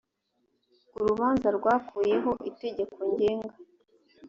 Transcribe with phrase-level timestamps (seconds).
[1.01, 3.55] urubanza rwakuyeho itegeko ngenga